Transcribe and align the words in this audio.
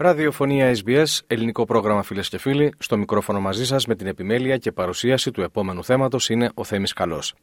Ραδιοφωνία 0.00 0.76
SBS, 0.84 1.04
ελληνικό 1.26 1.64
πρόγραμμα 1.64 2.02
φίλες 2.02 2.28
και 2.28 2.38
φίλοι. 2.38 2.72
Στο 2.78 2.96
μικρόφωνο 2.96 3.40
μαζί 3.40 3.66
σας 3.66 3.86
με 3.86 3.94
την 3.94 4.06
επιμέλεια 4.06 4.56
και 4.56 4.72
παρουσίαση 4.72 5.30
του 5.30 5.42
επόμενου 5.42 5.84
θέματος 5.84 6.28
είναι 6.28 6.50
ο 6.54 6.64
Θέμης 6.64 6.92
Καλός. 6.92 7.34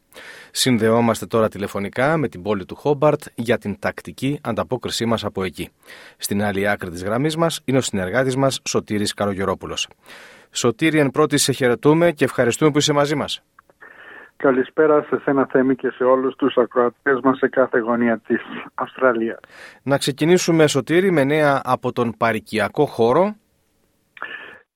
Συνδεόμαστε 0.52 1.26
τώρα 1.26 1.50
τηλεφωνικά 1.50 2.18
με 2.18 2.28
την 2.28 2.42
πόλη 2.42 2.66
του 2.66 2.76
Χόμπαρτ 2.76 3.24
για 3.36 3.58
την 3.58 3.80
τακτική 3.80 4.40
ανταπόκρισή 4.42 5.06
μας 5.06 5.24
από 5.24 5.44
εκεί. 5.44 5.70
Στην 6.18 6.44
άλλη 6.44 6.68
άκρη 6.70 6.90
της 6.90 7.04
γραμμής 7.04 7.36
μας 7.36 7.62
είναι 7.66 7.78
ο 7.78 7.82
συνεργάτης 7.82 8.36
μας 8.36 8.60
Σωτήρης 8.64 9.14
Καλογερόπουλος. 9.14 9.88
Σωτήρη, 10.52 11.00
εν 11.00 11.12
πρώτη 11.12 11.38
σε 11.38 11.52
χαιρετούμε 11.52 12.12
και 12.12 12.24
ευχαριστούμε 12.24 12.72
που 12.72 12.78
είσαι 12.78 12.94
μαζί 12.94 13.16
μας. 13.16 13.42
Καλησπέρα 14.38 15.06
σε 15.10 15.20
σένα 15.24 15.48
Θέμη 15.52 15.76
και 15.76 15.90
σε 15.90 16.04
όλους 16.04 16.36
τους 16.36 16.58
ακροατές 16.58 17.20
μας 17.24 17.38
σε 17.38 17.48
κάθε 17.48 17.80
γωνία 17.80 18.22
της 18.28 18.42
Αυστραλίας. 18.74 19.40
Να 19.84 19.98
ξεκινήσουμε 19.98 20.68
Σωτήρη 20.68 21.12
με 21.12 21.24
νέα 21.24 21.62
από 21.64 21.92
τον 21.92 22.14
παρικιακό 22.18 22.86
χώρο. 22.86 23.36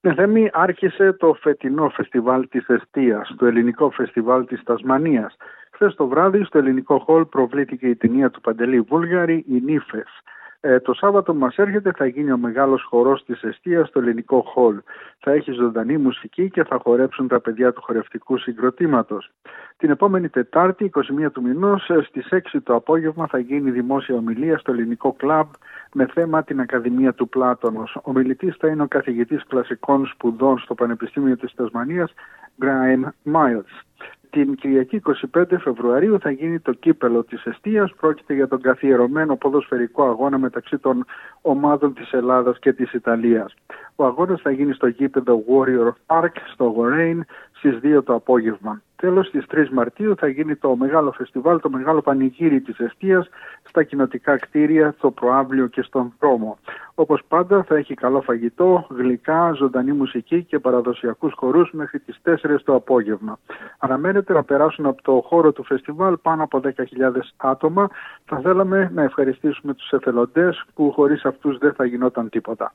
Ναι 0.01 0.13
Θέμη 0.13 0.49
άρχισε 0.53 1.13
το 1.13 1.37
φετινό 1.41 1.89
φεστιβάλ 1.89 2.47
της 2.47 2.67
Εστίας, 2.67 3.33
το 3.37 3.45
ελληνικό 3.45 3.89
φεστιβάλ 3.89 4.45
της 4.45 4.63
Τασμανίας. 4.63 5.35
Χθες 5.71 5.95
το 5.95 6.07
βράδυ 6.07 6.43
στο 6.43 6.57
ελληνικό 6.57 6.99
χολ 6.99 7.25
προβλήθηκε 7.25 7.87
η 7.87 7.95
ταινία 7.95 8.29
του 8.29 8.41
Παντελή 8.41 8.81
Βούλγαρη 8.81 9.45
«Οι 9.47 9.61
Νύφες». 9.65 10.21
Ε, 10.61 10.79
το 10.79 10.93
Σάββατο 10.93 11.33
μας 11.33 11.57
έρχεται 11.57 11.91
θα 11.91 12.05
γίνει 12.05 12.31
ο 12.31 12.37
μεγάλος 12.37 12.83
χορός 12.83 13.23
της 13.25 13.43
εστίας 13.43 13.87
στο 13.87 13.99
ελληνικό 13.99 14.41
χολ. 14.41 14.81
Θα 15.19 15.31
έχει 15.31 15.51
ζωντανή 15.51 15.97
μουσική 15.97 16.49
και 16.49 16.63
θα 16.63 16.79
χορέψουν 16.83 17.27
τα 17.27 17.39
παιδιά 17.39 17.73
του 17.73 17.81
χορευτικού 17.81 18.37
συγκροτήματος. 18.37 19.31
Την 19.77 19.89
επόμενη 19.89 20.29
Τετάρτη, 20.29 20.83
21 20.83 21.31
του 21.31 21.41
μηνός, 21.41 21.89
ε, 21.89 22.01
στις 22.01 22.31
6 22.31 22.61
το 22.61 22.75
απόγευμα 22.75 23.27
θα 23.27 23.39
γίνει 23.39 23.71
δημόσια 23.71 24.15
ομιλία 24.15 24.57
στο 24.57 24.71
ελληνικό 24.71 25.13
κλαμπ 25.13 25.47
με 25.93 26.07
θέμα 26.13 26.43
την 26.43 26.59
Ακαδημία 26.59 27.13
του 27.13 27.29
Πλάτωνος. 27.29 27.97
Ο 28.03 28.11
μιλητής 28.11 28.55
θα 28.55 28.67
είναι 28.67 28.83
ο 28.83 28.87
καθηγητής 28.87 29.43
κλασικών 29.47 30.05
σπουδών 30.05 30.59
στο 30.59 30.75
Πανεπιστήμιο 30.75 31.37
της 31.37 31.53
Τασμανίας, 31.53 32.13
Graham 32.61 33.03
Miles. 33.33 33.83
Την 34.29 34.55
Κυριακή 34.55 35.01
25 35.33 35.43
Φεβρουαρίου 35.59 36.19
θα 36.19 36.31
γίνει 36.31 36.59
το 36.59 36.73
κύπελο 36.73 37.23
της 37.23 37.45
Εστίας. 37.45 37.93
Πρόκειται 37.99 38.33
για 38.33 38.47
τον 38.47 38.61
καθιερωμένο 38.61 39.35
ποδοσφαιρικό 39.35 40.03
αγώνα 40.03 40.37
μεταξύ 40.37 40.77
των 40.77 41.05
ομάδων 41.41 41.93
της 41.93 42.11
Ελλάδας 42.11 42.59
και 42.59 42.73
της 42.73 42.93
Ιταλίας. 42.93 43.53
Ο 43.95 44.05
αγώνας 44.05 44.41
θα 44.41 44.51
γίνει 44.51 44.73
στο 44.73 44.87
γήπεδο 44.87 45.43
Warrior 45.47 45.91
Park 46.05 46.33
στο 46.53 46.63
Γορέιν 46.63 47.25
στις 47.59 47.79
2 47.83 48.03
το 48.03 48.13
απόγευμα. 48.13 48.81
Τέλος, 48.95 49.27
στις 49.27 49.45
3 49.47 49.69
Μαρτίου 49.69 50.15
θα 50.15 50.27
γίνει 50.27 50.55
το 50.55 50.75
μεγάλο 50.75 51.11
φεστιβάλ, 51.11 51.59
το 51.59 51.69
μεγάλο 51.69 52.01
πανηγύρι 52.01 52.61
της 52.61 52.79
Εστίας 52.79 53.29
στα 53.63 53.83
κοινοτικά 53.83 54.37
κτίρια, 54.37 54.93
στο 54.97 55.11
Προάβλιο 55.11 55.67
και 55.67 55.81
στον 55.81 56.13
δρόμο. 56.19 56.57
Όπως 56.95 57.21
πάντα 57.27 57.63
θα 57.63 57.75
έχει 57.75 57.93
καλό 57.93 58.21
φαγητό, 58.21 58.87
γλυκά, 58.89 59.51
ζωντανή 59.51 59.91
μουσική 59.91 60.43
και 60.43 60.59
παραδοσιακούς 60.59 61.33
χορούς 61.35 61.71
μέχρι 61.71 61.99
τις 61.99 62.19
4 62.23 62.63
το 62.63 62.75
απόγευμα. 62.75 63.39
Αναμένεται 63.79 64.33
να 64.33 64.43
περάσουν 64.43 64.85
από 64.85 65.01
το 65.01 65.23
χώρο 65.25 65.51
του 65.51 65.63
φεστιβάλ 65.63 66.17
πάνω 66.17 66.43
από 66.43 66.59
10.000 66.59 67.33
άτομα. 67.37 67.89
Θα 68.25 68.37
θέλαμε 68.37 68.91
να 68.93 69.03
ευχαριστήσουμε 69.03 69.73
τους 69.73 69.91
εθελοντές 69.91 70.63
που 70.73 70.91
χωρίς 70.91 71.25
αυτούς 71.25 71.57
δεν 71.57 71.73
θα 71.73 71.85
γινόταν 71.85 72.29
τίποτα. 72.29 72.73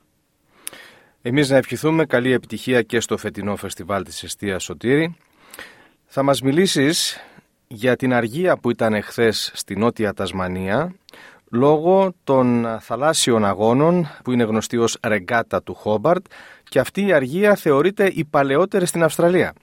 Εμείς 1.27 1.49
να 1.49 1.57
ευχηθούμε 1.57 2.05
καλή 2.05 2.31
επιτυχία 2.31 2.81
και 2.81 2.99
στο 2.99 3.17
φετινό 3.17 3.55
φεστιβάλ 3.55 4.03
της 4.03 4.23
Εστίας 4.23 4.63
Σωτήρη. 4.63 5.15
Θα 6.05 6.23
μας 6.23 6.41
μιλήσεις 6.41 7.19
για 7.67 7.95
την 7.95 8.13
αργία 8.13 8.57
που 8.57 8.69
ήταν 8.69 8.93
εχθές 8.93 9.51
στη 9.53 9.75
Νότια 9.75 10.13
Τασμανία 10.13 10.95
λόγω 11.51 12.13
των 12.23 12.65
θαλάσσιων 12.79 13.45
αγώνων 13.45 14.07
που 14.23 14.31
είναι 14.31 14.43
γνωστή 14.43 14.77
ως 14.77 14.97
ρεγκάτα 15.07 15.63
του 15.63 15.73
Χόμπαρτ 15.73 16.25
και 16.63 16.79
αυτή 16.79 17.07
η 17.07 17.13
αργία 17.13 17.55
θεωρείται 17.55 18.05
η 18.13 18.25
παλαιότερη 18.25 18.85
στην 18.85 19.03
Αυστραλία. 19.03 19.53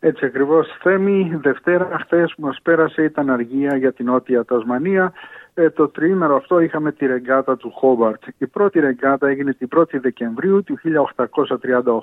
Έτσι 0.00 0.24
ακριβώς 0.24 0.66
Θέμη, 0.82 1.38
Δευτέρα 1.42 1.98
χθες 2.02 2.32
που 2.36 2.42
μας 2.42 2.58
πέρασε 2.62 3.02
ήταν 3.02 3.30
αργία 3.30 3.76
για 3.76 3.92
την 3.92 4.06
Νότια 4.06 4.44
Τασμανία. 4.44 5.12
Ε, 5.60 5.70
το 5.70 5.88
τριήμερο 5.88 6.36
αυτό 6.36 6.60
είχαμε 6.60 6.92
τη 6.92 7.06
ρεγκάτα 7.06 7.56
του 7.56 7.70
Χόμπαρτ. 7.70 8.22
Η 8.38 8.46
πρώτη 8.46 8.80
ρεγκάτα 8.80 9.28
έγινε 9.28 9.52
την 9.52 9.68
1η 9.76 10.00
Δεκεμβρίου 10.00 10.64
του 10.64 10.78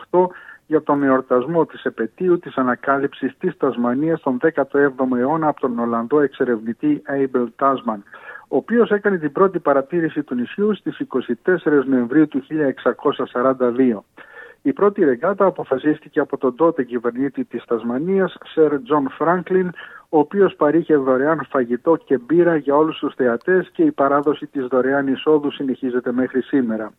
1838 0.10 0.28
για 0.68 0.84
τον 0.84 1.04
εορτασμό 1.04 1.66
της 1.66 1.84
επαιτίου 1.84 2.40
της 2.40 2.56
ανακάλυψης 2.56 3.38
της 3.40 3.58
Τασμανίας 3.58 4.22
τον 4.22 4.40
17ο 4.42 5.18
αιώνα 5.18 5.48
από 5.48 5.60
τον 5.60 5.80
Ολλανδό 5.80 6.20
εξερευνητή 6.20 7.02
Abel 7.08 7.46
Tasman, 7.60 8.00
ο 8.48 8.56
οποίος 8.56 8.92
έκανε 8.92 9.18
την 9.18 9.32
πρώτη 9.32 9.60
παρατήρηση 9.60 10.24
του 10.24 10.36
νησιού 10.36 10.76
στις 10.76 10.98
24 11.00 11.84
Νοεμβρίου 11.86 12.28
του 12.28 12.44
1642. 12.48 14.04
Η 14.66 14.74
πρώτη 14.74 15.04
ρεγκάτα 15.04 15.46
αποφασίστηκε 15.46 16.20
από 16.20 16.38
τον 16.38 16.56
τότε 16.56 16.84
κυβερνήτη 16.84 17.46
της 17.46 17.64
Τασμανίας, 17.66 18.38
Σερ 18.44 18.82
Τζον 18.82 19.10
Φράγκλιν, 19.10 19.72
ο 20.10 20.20
οποίος 20.20 20.56
παρείχε 20.56 20.96
δωρεάν 20.96 21.46
φαγητό 21.50 21.96
και 21.96 22.18
μπύρα 22.18 22.56
για 22.56 22.76
όλους 22.76 22.98
τους 22.98 23.14
θεατές 23.16 23.70
και 23.74 23.84
η 23.84 23.92
παράδοση 23.92 24.46
της 24.46 24.66
δωρεάν 24.66 25.08
εισόδου 25.08 25.52
συνεχίζεται 25.52 26.12
μέχρι 26.12 26.42
σήμερα. 26.42 26.92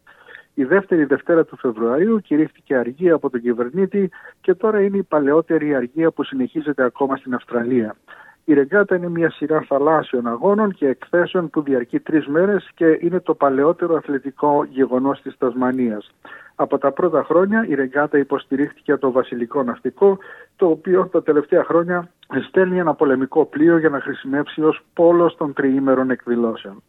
Η 0.54 0.64
δεύτερη 0.64 1.04
Δευτέρα 1.04 1.44
του 1.44 1.56
Φεβρουαρίου 1.56 2.20
κηρύχθηκε 2.20 2.76
αργία 2.76 3.14
από 3.14 3.30
τον 3.30 3.40
κυβερνήτη 3.40 4.10
και 4.40 4.54
τώρα 4.54 4.80
είναι 4.80 4.96
η 4.96 5.02
παλαιότερη 5.02 5.74
αργία 5.74 6.10
που 6.10 6.24
συνεχίζεται 6.24 6.84
ακόμα 6.84 7.16
στην 7.16 7.34
Αυστραλία. 7.34 7.96
Η 8.44 8.54
Ρεγκάτα 8.54 8.96
είναι 8.96 9.08
μια 9.08 9.30
σειρά 9.30 9.64
θαλάσσιων 9.68 10.26
αγώνων 10.26 10.72
και 10.72 10.88
εκθέσεων 10.88 11.50
που 11.50 11.62
διαρκεί 11.62 12.00
τρεις 12.00 12.26
μέρες 12.26 12.70
και 12.74 12.98
είναι 13.00 13.20
το 13.20 13.34
παλαιότερο 13.34 13.96
αθλητικό 13.96 14.64
γεγονός 14.70 15.20
της 15.22 15.36
Τασμανίας. 15.38 16.10
Από 16.58 16.78
τα 16.78 16.92
πρώτα 16.92 17.24
χρόνια 17.24 17.66
η 17.68 17.74
Ρεγκάτα 17.74 18.18
υποστηρίχθηκε 18.18 18.92
από 18.92 19.00
το 19.00 19.10
βασιλικό 19.10 19.62
ναυτικό, 19.62 20.18
το 20.56 20.66
οποίο 20.66 21.06
τα 21.06 21.22
τελευταία 21.22 21.64
χρόνια 21.64 22.10
στέλνει 22.48 22.78
ένα 22.78 22.94
πολεμικό 22.94 23.44
πλοίο 23.44 23.78
για 23.78 23.88
να 23.88 24.00
χρησιμεύσει 24.00 24.62
ως 24.62 24.84
πόλος 24.92 25.36
των 25.36 25.52
τριήμερων 25.52 26.10
εκδηλώσεων. 26.10 26.82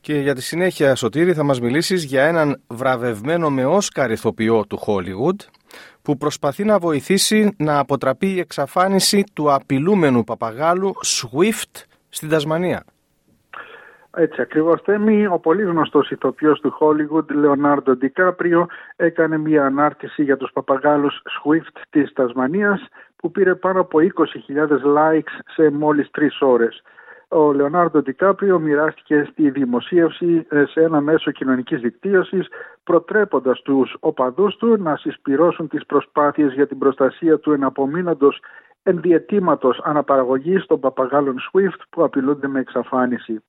Και 0.00 0.18
για 0.18 0.34
τη 0.34 0.42
συνέχεια, 0.42 0.94
Σωτήρη, 0.94 1.32
θα 1.32 1.42
μας 1.42 1.60
μιλήσεις 1.60 2.04
για 2.04 2.24
έναν 2.24 2.60
βραβευμένο 2.66 3.50
με 3.50 3.64
Όσκαρ 3.64 4.10
ηθοποιό 4.10 4.64
του 4.66 4.76
Χόλιγουντ 4.76 5.40
που 6.02 6.16
προσπαθεί 6.16 6.64
να 6.64 6.78
βοηθήσει 6.78 7.54
να 7.58 7.78
αποτραπεί 7.78 8.26
η 8.26 8.38
εξαφάνιση 8.38 9.24
του 9.32 9.52
απειλούμενου 9.52 10.24
παπαγάλου 10.24 10.94
Swift 11.04 11.82
στην 12.08 12.28
Τασμανία. 12.28 12.84
Έτσι 14.16 14.40
ακριβώς 14.40 14.80
θέμη, 14.82 15.26
ο 15.26 15.38
πολύ 15.38 15.62
γνωστός 15.62 16.10
ηθοποιός 16.10 16.60
του 16.60 16.76
Hollywood, 16.80 17.34
Λεωνάρντο 17.34 17.96
Ντικάπριο, 17.96 18.66
έκανε 18.96 19.38
μια 19.38 19.66
ανάρτηση 19.66 20.22
για 20.22 20.36
τους 20.36 20.50
παπαγάλους 20.52 21.22
Swift 21.24 21.80
της 21.90 22.12
Τασμανίας 22.12 22.88
που 23.16 23.30
πήρε 23.30 23.54
πάνω 23.54 23.80
από 23.80 23.98
20.000 24.00 24.84
likes 24.96 25.34
σε 25.54 25.70
μόλις 25.70 26.10
τρεις 26.10 26.40
ώρες 26.40 26.82
ο 27.34 27.52
Λεωνάρντο 27.52 28.02
Ντικάπριο 28.02 28.58
μοιράστηκε 28.58 29.28
στη 29.30 29.50
δημοσίευση 29.50 30.46
ε, 30.48 30.64
σε 30.66 30.80
ένα 30.80 31.00
μέσο 31.00 31.30
κοινωνικής 31.30 31.80
δικτύωσης 31.80 32.48
προτρέποντας 32.84 33.62
τους 33.62 33.96
οπαδούς 34.00 34.56
του 34.56 34.76
να 34.82 34.96
συσπυρώσουν 34.96 35.68
τις 35.68 35.86
προσπάθειες 35.86 36.52
για 36.52 36.66
την 36.66 36.78
προστασία 36.78 37.38
του 37.38 37.52
εναπομείνοντος 37.52 38.40
ενδιαιτήματος 38.82 39.80
αναπαραγωγής 39.84 40.66
των 40.66 40.80
παπαγάλων 40.80 41.36
Swift 41.38 41.80
που 41.90 42.04
απειλούνται 42.04 42.48
με 42.48 42.60
εξαφάνιση. 42.60 43.42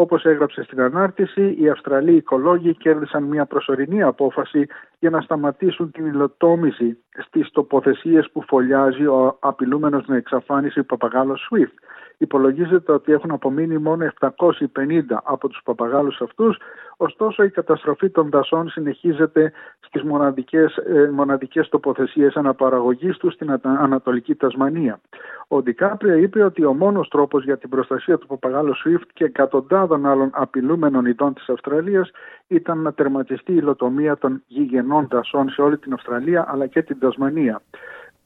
Όπως 0.00 0.24
έγραψε 0.24 0.62
στην 0.62 0.80
ανάρτηση, 0.80 1.56
οι 1.58 1.68
Αυστραλοί 1.68 2.14
οικολόγοι 2.14 2.74
κέρδισαν 2.74 3.22
μια 3.22 3.46
προσωρινή 3.46 4.02
απόφαση 4.02 4.66
για 4.98 5.10
να 5.10 5.20
σταματήσουν 5.20 5.90
την 5.90 6.06
υλοτόμηση 6.06 6.98
στις 7.26 7.50
τοποθεσίες 7.50 8.30
που 8.32 8.42
φωλιάζει 8.42 9.06
ο 9.06 9.38
απειλούμενος 9.40 10.04
με 10.06 10.16
εξαφάνιση 10.16 10.82
παπαγάλος 10.82 11.50
Swift. 11.50 11.74
Υπολογίζεται 12.22 12.92
ότι 12.92 13.12
έχουν 13.12 13.30
απομείνει 13.30 13.78
μόνο 13.78 14.04
750 14.04 15.22
από 15.24 15.48
τους 15.48 15.60
παπαγάλους 15.64 16.20
αυτούς, 16.20 16.58
ωστόσο 16.96 17.42
η 17.42 17.50
καταστροφή 17.50 18.10
των 18.10 18.30
δασών 18.30 18.68
συνεχίζεται 18.68 19.52
στις 19.80 20.02
μοναδικές, 20.02 20.76
ε, 20.76 21.10
μοναδικές 21.12 21.68
τοποθεσίες 21.68 22.34
αναπαραγωγής 22.34 23.16
τους 23.16 23.34
στην 23.34 23.60
Ανατολική 23.62 24.34
Τασμανία. 24.34 25.00
Ο 25.48 25.62
Ντικάπριο 25.62 26.14
είπε 26.14 26.42
ότι 26.42 26.64
ο 26.64 26.72
μόνος 26.72 27.08
τρόπος 27.08 27.44
για 27.44 27.58
την 27.58 27.68
προστασία 27.68 28.18
του 28.18 28.26
παπαγάλου 28.26 28.74
Swift 28.76 29.06
και 29.12 29.24
εκατοντάδων 29.24 30.06
άλλων 30.06 30.30
απειλούμενων 30.32 31.04
ειδών 31.06 31.34
της 31.34 31.48
Αυστραλίας 31.48 32.10
ήταν 32.46 32.78
να 32.78 32.92
τερματιστεί 32.92 33.52
η 33.52 33.58
υλοτομία 33.58 34.16
των 34.16 34.42
γηγενών 34.46 35.06
δασών 35.10 35.50
σε 35.50 35.62
όλη 35.62 35.78
την 35.78 35.92
Αυστραλία 35.92 36.44
αλλά 36.48 36.66
και 36.66 36.82
την 36.82 36.98
Τασμανία. 36.98 37.60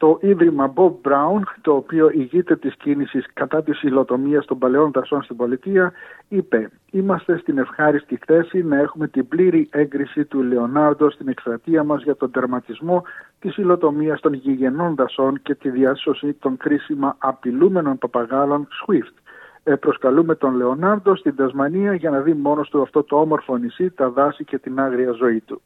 Το 0.04 0.18
Ίδρυμα 0.20 0.72
Bob 0.76 0.92
Brown, 1.08 1.40
το 1.60 1.74
οποίο 1.74 2.10
ηγείται 2.10 2.56
της 2.56 2.76
κίνησης 2.76 3.26
κατά 3.32 3.62
της 3.62 3.82
υλοτομίας 3.82 4.44
των 4.44 4.58
παλαιών 4.58 4.90
δασών 4.92 5.22
στην 5.22 5.36
πολιτεία, 5.36 5.92
είπε 6.28 6.70
«Είμαστε 6.90 7.38
στην 7.38 7.58
ευχάριστη 7.58 8.18
θέση 8.26 8.62
να 8.62 8.76
έχουμε 8.78 9.08
την 9.08 9.28
πλήρη 9.28 9.68
έγκριση 9.70 10.24
του 10.24 10.42
Λεωνάρντο 10.42 11.10
στην 11.10 11.28
εκστρατεία 11.28 11.84
μας 11.84 12.02
για 12.02 12.16
τον 12.16 12.30
τερματισμό 12.30 13.02
της 13.38 13.56
υλοτομίας 13.56 14.20
των 14.20 14.32
γηγενών 14.32 14.94
δασών 14.94 15.42
και 15.42 15.54
τη 15.54 15.70
διάσωση 15.70 16.32
των 16.32 16.56
κρίσιμα 16.56 17.16
απειλούμενων 17.18 17.98
παπαγάλων 17.98 18.68
SWIFT. 18.86 19.14
Ε, 19.62 19.74
προσκαλούμε 19.74 20.34
τον 20.34 20.54
Λεωνάρντο 20.54 21.16
στην 21.16 21.36
Τασμανία 21.36 21.94
για 21.94 22.10
να 22.10 22.20
δει 22.20 22.32
μόνος 22.32 22.68
του 22.68 22.82
αυτό 22.82 23.02
το 23.02 23.20
όμορφο 23.20 23.56
νησί, 23.56 23.90
τα 23.90 24.10
δάση 24.10 24.44
και 24.44 24.58
την 24.58 24.80
άγρια 24.80 25.10
ζωή 25.10 25.40
του. 25.40 25.62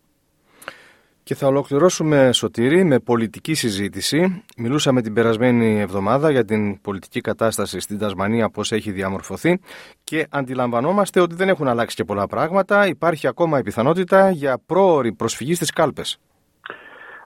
Και 1.29 1.35
θα 1.35 1.47
ολοκληρώσουμε, 1.47 2.33
Σωτήρη, 2.33 2.85
με 2.85 2.99
πολιτική 2.99 3.55
συζήτηση. 3.55 4.45
Μιλούσαμε 4.57 5.03
την 5.03 5.15
περασμένη 5.15 5.81
εβδομάδα 5.81 6.31
για 6.31 6.45
την 6.45 6.81
πολιτική 6.81 7.21
κατάσταση 7.21 7.81
στην 7.81 7.99
Τασμανία, 7.99 8.51
πώς 8.51 8.73
έχει 8.73 8.91
διαμορφωθεί 8.91 9.61
και 10.05 10.27
αντιλαμβανόμαστε 10.31 11.21
ότι 11.21 11.35
δεν 11.35 11.49
έχουν 11.49 11.69
αλλάξει 11.69 11.97
και 11.97 12.05
πολλά 12.05 12.27
πράγματα. 12.27 12.87
Υπάρχει 12.87 13.27
ακόμα 13.27 13.59
η 13.59 13.63
πιθανότητα 13.63 14.31
για 14.31 14.59
πρόορη 14.67 15.13
προσφυγή 15.13 15.55
στις 15.55 15.71
κάλπες. 15.71 16.19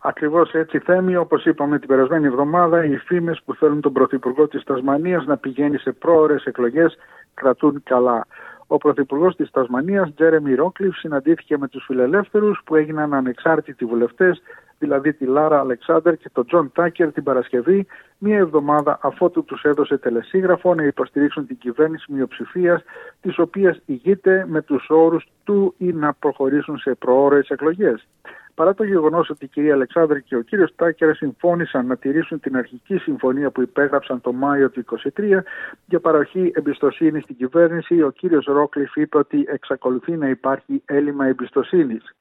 Ακριβώς 0.01 0.53
έτσι 0.53 0.79
Θέμη, 0.79 1.17
όπως 1.17 1.45
είπαμε 1.45 1.79
την 1.79 1.89
περασμένη 1.89 2.27
εβδομάδα, 2.27 2.85
οι 2.85 2.97
φήμες 2.97 3.41
που 3.45 3.55
θέλουν 3.55 3.81
τον 3.81 3.93
Πρωθυπουργό 3.93 4.49
της 4.49 4.65
Τασμανίας 4.65 5.27
να 5.27 5.37
πηγαίνει 5.37 5.79
σε 5.79 5.93
πρόωρες 5.93 6.45
εκλογές 6.45 6.97
κρατούν 7.35 7.83
καλά. 7.83 8.27
Ο 8.73 8.77
Πρωθυπουργός 8.77 9.37
της 9.37 9.51
Τασμανίας, 9.51 10.15
Τζέρεμι 10.15 10.55
Ρόκλιφ, 10.55 10.97
συναντήθηκε 10.97 11.59
με 11.59 11.69
τους 11.69 11.85
φιλελεύθερους 11.85 12.61
που 12.65 12.75
έγιναν 12.75 13.15
ανεξάρτητοι 13.15 13.85
βουλευτές, 13.85 14.43
δηλαδή 14.83 15.13
τη 15.13 15.25
Λάρα 15.25 15.59
Αλεξάνδερ 15.61 16.17
και 16.17 16.31
τον 16.33 16.47
Τζον 16.47 16.73
Τάκερ 16.75 17.13
την 17.13 17.23
Παρασκευή, 17.23 17.87
μία 18.19 18.39
εβδομάδα 18.39 18.99
αφότου 19.03 19.45
του 19.45 19.59
έδωσε 19.63 19.99
τελεσίγραφο 19.99 20.75
να 20.75 20.83
υποστηρίξουν 20.83 21.47
την 21.47 21.59
κυβέρνηση 21.59 22.13
μειοψηφίας, 22.13 22.83
της 23.21 23.39
οποίας 23.39 23.81
ηγείται 23.87 24.45
με 24.49 24.63
τους 24.63 24.87
όρους 24.89 25.29
του 25.45 25.75
ή 25.79 25.93
να 25.93 26.13
προχωρήσουν 26.13 26.79
σε 26.79 26.95
πρόωρες 26.95 27.49
εκλογές. 27.49 28.07
Παρά 28.55 28.75
το 28.75 28.85
γεγονός 28.85 29.31
ότι 29.31 29.45
η 29.45 29.49
κυρία 29.49 29.75
Αλεξάνδρου 29.75 30.23
και 30.23 30.37
ο 30.37 30.41
κύριος 30.41 30.75
Τάκερ 30.77 31.17
συμφώνησαν 31.17 31.87
να 31.87 31.97
τηρήσουν 31.97 32.41
την 32.41 32.57
αρχική 32.57 32.97
συμφωνία 32.97 33.51
που 33.51 33.63
υπέγραψαν 33.63 34.21
το 34.21 34.33
Μάιο 34.33 34.71
του 34.71 34.85
2023 35.17 35.43
για 35.87 36.01
παροχή 36.01 36.53
εμπιστοσύνης 36.55 37.23
στην 37.23 37.37
κυβέρνηση, 37.37 38.03
ο 38.03 38.11
κύριος 38.11 38.45
Ρόκλιφ 38.45 38.97
είπε 38.97 39.19
ότι 39.19 39.45
εξακολουθεί 39.49 40.17
να 40.17 40.29
υπάρχει 40.29 40.83
έλλειμμα 40.85 41.27
εμπιστοσύνης. 41.27 42.15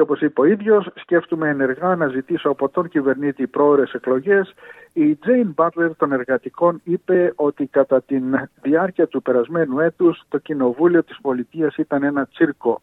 Και 0.00 0.06
όπως 0.06 0.20
είπε 0.20 0.40
ο 0.40 0.44
ίδιος, 0.44 0.88
σκέφτομαι 0.94 1.48
ενεργά 1.48 1.96
να 1.96 2.08
ζητήσω 2.08 2.48
από 2.50 2.68
τον 2.68 2.88
κυβερνήτη 2.88 3.46
πρόορε 3.46 3.82
εκλογές. 3.92 4.54
Η 4.92 5.14
Τζέιν 5.14 5.52
Μπάτλερ 5.54 5.96
των 5.96 6.12
Εργατικών 6.12 6.80
είπε 6.84 7.32
ότι 7.36 7.66
κατά 7.66 8.02
τη 8.02 8.20
διάρκεια 8.62 9.06
του 9.06 9.22
περασμένου 9.22 9.80
έτους 9.80 10.22
το 10.28 10.38
κοινοβούλιο 10.38 11.04
της 11.04 11.18
πολιτείας 11.20 11.76
ήταν 11.76 12.02
ένα 12.02 12.26
τσίρκο. 12.26 12.80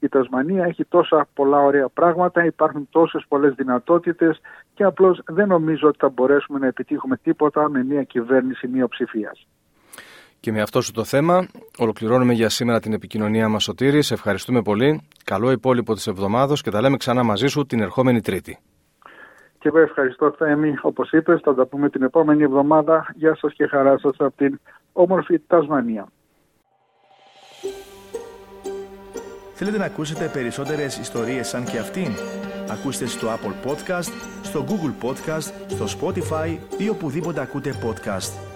Η 0.00 0.08
Τασμανία 0.08 0.64
έχει 0.64 0.84
τόσα 0.84 1.28
πολλά 1.34 1.58
ωραία 1.58 1.88
πράγματα, 1.88 2.44
υπάρχουν 2.44 2.88
τόσες 2.90 3.24
πολλές 3.28 3.54
δυνατότητες 3.54 4.40
και 4.74 4.84
απλώς 4.84 5.20
δεν 5.26 5.48
νομίζω 5.48 5.88
ότι 5.88 5.98
θα 5.98 6.08
μπορέσουμε 6.08 6.58
να 6.58 6.66
επιτύχουμε 6.66 7.16
τίποτα 7.16 7.68
με 7.68 7.84
μια 7.84 8.02
κυβέρνηση 8.02 8.68
μειοψηφίας. 8.68 9.46
Και 10.40 10.52
με 10.52 10.60
αυτό 10.60 10.80
σου 10.80 10.92
το 10.92 11.04
θέμα 11.04 11.48
ολοκληρώνουμε 11.78 12.32
για 12.32 12.48
σήμερα 12.48 12.80
την 12.80 12.92
επικοινωνία 12.92 13.48
μας 13.48 13.62
Σωτήρη. 13.62 14.02
Σε 14.02 14.14
ευχαριστούμε 14.14 14.62
πολύ. 14.62 15.08
Καλό 15.24 15.50
υπόλοιπο 15.50 15.94
της 15.94 16.06
εβδομάδος 16.06 16.62
και 16.62 16.70
τα 16.70 16.80
λέμε 16.80 16.96
ξανά 16.96 17.22
μαζί 17.22 17.46
σου 17.46 17.66
την 17.66 17.80
ερχόμενη 17.80 18.20
Τρίτη. 18.20 18.58
Και 19.58 19.68
εγώ 19.68 19.78
ευχαριστώ 19.78 20.34
Θέμη. 20.38 20.74
Όπως 20.82 21.12
είπες 21.12 21.40
θα 21.40 21.54
τα 21.54 21.66
πούμε 21.66 21.90
την 21.90 22.02
επόμενη 22.02 22.42
εβδομάδα. 22.42 23.12
Γεια 23.14 23.36
σας 23.36 23.52
και 23.52 23.66
χαρά 23.66 23.98
σας 23.98 24.16
από 24.18 24.36
την 24.36 24.60
όμορφη 24.92 25.38
Τασμανία. 25.38 26.08
Θέλετε 29.54 29.78
να 29.78 29.84
ακούσετε 29.84 30.30
περισσότερες 30.32 30.98
ιστορίες 30.98 31.48
σαν 31.48 31.64
και 31.64 31.78
αυτήν; 31.78 32.12
Ακούστε 32.70 33.06
στο 33.06 33.28
Apple 33.28 33.68
Podcast, 33.68 34.12
στο 34.42 34.64
Google 34.68 35.06
Podcast, 35.06 35.52
στο 35.66 35.84
Spotify 36.00 36.58
ή 36.78 36.88
οπουδήποτε 36.88 37.40
ακούτε 37.40 37.74
podcast. 37.84 38.47